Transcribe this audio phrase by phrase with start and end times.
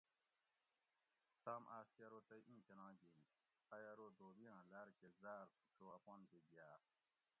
[1.45, 3.25] تام آۤس کہ ارو تئی اِیں کۤناں گِھینت؟
[3.73, 6.79] ائی ارو دھوبیاۤں لاۤر کہ زاۤر تُھو چو اپانکہ گِھیاۤ